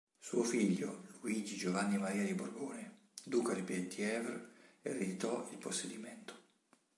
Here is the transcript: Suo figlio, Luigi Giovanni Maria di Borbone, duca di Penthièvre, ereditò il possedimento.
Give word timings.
Suo 0.17 0.41
figlio, 0.41 1.05
Luigi 1.21 1.55
Giovanni 1.57 1.99
Maria 1.99 2.23
di 2.23 2.33
Borbone, 2.33 3.01
duca 3.23 3.53
di 3.53 3.61
Penthièvre, 3.61 4.49
ereditò 4.81 5.47
il 5.51 5.59
possedimento. 5.59 6.39